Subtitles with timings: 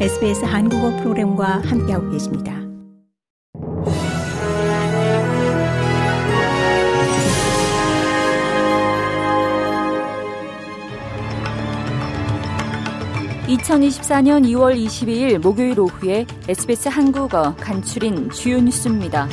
[0.00, 2.52] SBS 한국어 프로그램과 함께하고 계십니다.
[13.46, 19.28] (2024년 2월 22일) 목요일 오후에 SBS 한국어 간추린 주요 뉴스입니다.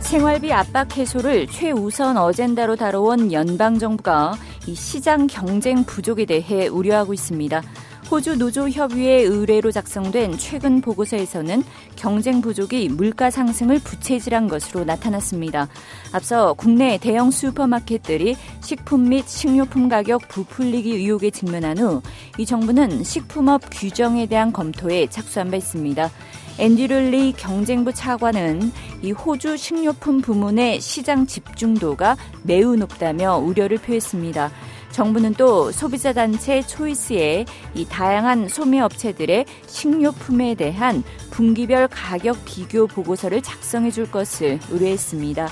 [0.00, 4.36] 생활비 압박 해소를 최우선 어젠다로 다뤄온 연방정부가
[4.66, 7.62] 이 시장 경쟁 부족에 대해 우려하고 있습니다.
[8.10, 11.62] 호주 노조협의회 의뢰로 작성된 최근 보고서에서는
[11.96, 15.68] 경쟁 부족이 물가 상승을 부채질한 것으로 나타났습니다.
[16.12, 22.02] 앞서 국내 대형 슈퍼마켓들이 식품 및 식료품 가격 부풀리기 의혹에 직면한 후
[22.38, 26.10] 이 정부는 식품업 규정에 대한 검토에 착수한 바 있습니다.
[26.62, 28.70] 앤디 룰리 경쟁부 차관은
[29.02, 34.52] 이 호주 식료품 부문의 시장 집중도가 매우 높다며 우려를 표했습니다.
[34.92, 43.42] 정부는 또 소비자 단체 초이스에 이 다양한 소매 업체들의 식료품에 대한 분기별 가격 비교 보고서를
[43.42, 45.48] 작성해 줄 것을 의뢰했습니다.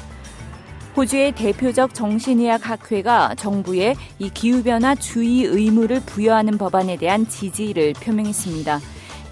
[0.96, 8.80] 호주의 대표적 정신의학 학회가 정부에 이 기후변화 주의 의무를 부여하는 법안에 대한 지지를 표명했습니다.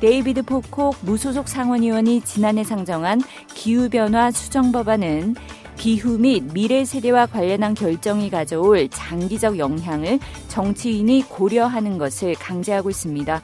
[0.00, 3.20] 데이비드 포콕 무소속 상원의원이 지난해 상정한
[3.54, 5.34] 기후변화 수정법안은
[5.76, 13.42] 기후 및 미래 세대와 관련한 결정이 가져올 장기적 영향을 정치인이 고려하는 것을 강제하고 있습니다.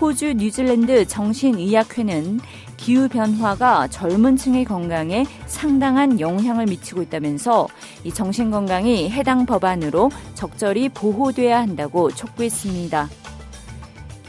[0.00, 2.40] 호주 뉴질랜드 정신의학회는
[2.76, 7.68] 기후 변화가 젊은 층의 건강에 상당한 영향을 미치고 있다면서
[8.02, 13.08] 이 정신 건강이 해당 법안으로 적절히 보호돼야 한다고 촉구했습니다.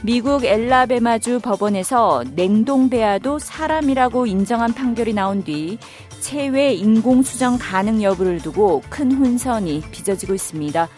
[0.04, 5.78] 미국 엘라베마주 법원에서 냉동배아도 사람이라고 인정한 판결이 나온 뒤
[6.20, 10.88] 체외 인공수정 가능 여부를 두고 큰 혼선이 빚어지고 있습니다.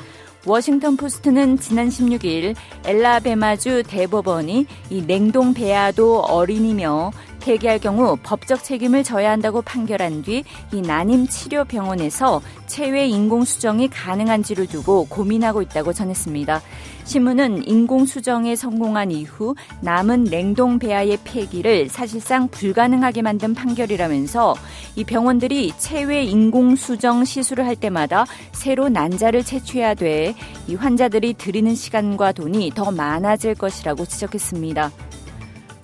[0.44, 7.12] 워싱턴 포스트는 지난 16일 엘라베마주 대법원이 이 냉동 배아도 어린이며
[7.47, 13.88] 폐기할 경우 법적 책임을 져야 한다고 판결한 뒤 이 난임 치료 병원에서 체외 인공 수정이
[13.88, 16.60] 가능한지를 두고 고민하고 있다고 전했습니다.
[17.04, 24.56] 신문은 인공 수정에 성공한 이후 남은 냉동 배아의 폐기를 사실상 불가능하게 만든 판결이라면서
[24.97, 30.34] 이 병원들이 체외 인공 수정 시술을 할 때마다 새로 난자를 채취해야 돼
[30.69, 34.91] 이 환자들이 들이는 시간과 돈이 더 많아질 것이라고 지적했습니다.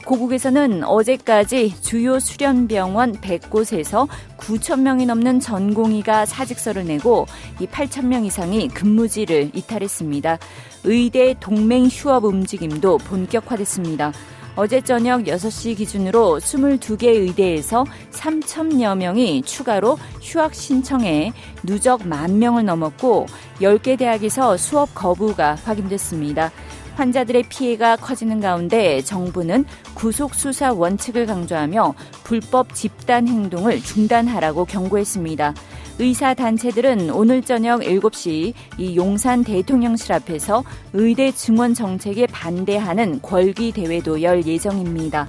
[0.04, 7.26] 고국에서는 어제까지 주요 수련병원 100곳에서 9천 명이 넘는 전공의가 사직서를 내고
[7.60, 10.38] 이 8천 명 이상이 근무지를 이탈했습니다.
[10.84, 14.12] 의대 동맹 휴업 움직임도 본격화됐습니다.
[14.54, 23.26] 어제 저녁 6시 기준으로 22개 의대에서 3천여 명이 추가로 휴학 신청해 누적 만 명을 넘었고
[23.60, 26.52] 10개 대학에서 수업 거부가 확인됐습니다.
[26.94, 29.64] 환자들의 피해가 커지는 가운데 정부는
[29.94, 31.94] 구속 수사 원칙을 강조하며
[32.24, 35.54] 불법 집단 행동을 중단하라고 경고했습니다.
[35.98, 44.22] 의사 단체들은 오늘 저녁 7시 이 용산 대통령실 앞에서 의대 증원 정책에 반대하는 궐기 대회도
[44.22, 45.28] 열 예정입니다.